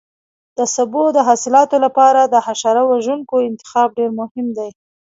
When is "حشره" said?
2.45-2.83